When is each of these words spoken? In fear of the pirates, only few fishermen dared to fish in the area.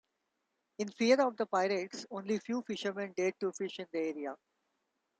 In 0.79 0.89
fear 0.89 1.21
of 1.21 1.37
the 1.37 1.45
pirates, 1.45 2.07
only 2.09 2.39
few 2.39 2.63
fishermen 2.63 3.13
dared 3.15 3.39
to 3.39 3.51
fish 3.51 3.77
in 3.77 3.85
the 3.91 3.99
area. 3.99 4.35